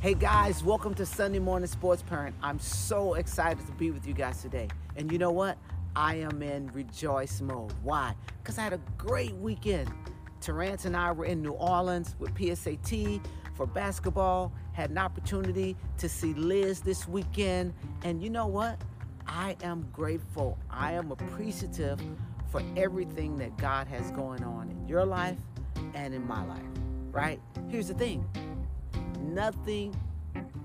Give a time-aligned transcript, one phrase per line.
[0.00, 2.36] Hey guys, welcome to Sunday Morning Sports Parent.
[2.40, 4.68] I'm so excited to be with you guys today.
[4.94, 5.58] And you know what?
[5.96, 7.72] I am in rejoice mode.
[7.82, 8.14] Why?
[8.40, 9.90] Because I had a great weekend.
[10.40, 13.20] Terrence and I were in New Orleans with PSAT
[13.54, 17.74] for basketball, had an opportunity to see Liz this weekend.
[18.04, 18.80] And you know what?
[19.26, 20.56] I am grateful.
[20.70, 22.00] I am appreciative
[22.52, 25.38] for everything that God has going on in your life
[25.94, 26.62] and in my life,
[27.10, 27.40] right?
[27.68, 28.24] Here's the thing
[29.18, 29.94] nothing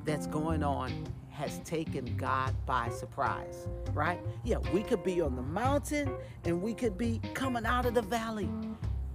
[0.06, 0.92] that's going on
[1.30, 4.20] has taken God by surprise, right?
[4.44, 6.14] Yeah, we could be on the mountain
[6.46, 8.50] and we could be coming out of the valley.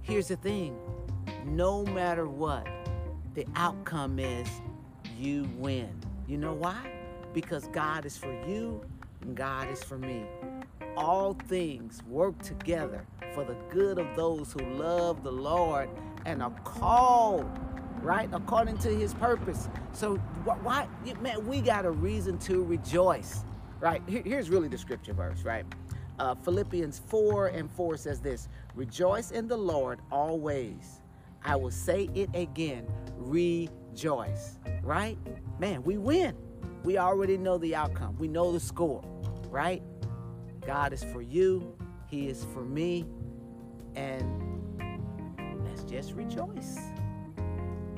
[0.01, 0.77] Here's the thing
[1.45, 2.67] no matter what,
[3.35, 4.47] the outcome is
[5.17, 5.89] you win.
[6.27, 6.91] You know why?
[7.33, 8.81] Because God is for you
[9.21, 10.25] and God is for me.
[10.97, 15.89] All things work together for the good of those who love the Lord
[16.25, 17.49] and are called
[18.01, 18.29] right?
[18.31, 19.69] According to his purpose.
[19.93, 20.87] So why,
[21.21, 23.43] man, we got a reason to rejoice,
[23.79, 24.01] right?
[24.07, 25.65] here's really the scripture verse, right?
[26.19, 31.01] Uh, Philippians 4 and 4 says this Rejoice in the Lord always.
[31.43, 35.17] I will say it again, rejoice, right?
[35.57, 36.35] Man, we win.
[36.83, 39.03] We already know the outcome, we know the score,
[39.49, 39.81] right?
[40.65, 41.75] God is for you,
[42.07, 43.05] He is for me,
[43.95, 44.81] and
[45.65, 46.77] let's just rejoice.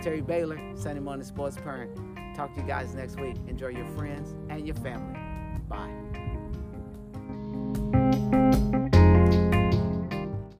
[0.02, 1.96] Terry Baylor, Sunday Morning Sports Parent.
[2.36, 3.36] Talk to you guys next week.
[3.48, 5.20] Enjoy your friends and your family.
[5.70, 6.21] Bye.